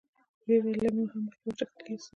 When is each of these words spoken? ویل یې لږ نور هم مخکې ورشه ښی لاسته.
ویل 0.45 0.65
یې 0.71 0.71
لږ 0.83 0.93
نور 0.97 1.07
هم 1.11 1.21
مخکې 1.25 1.43
ورشه 1.47 1.65
ښی 1.71 1.81
لاسته. 1.85 2.09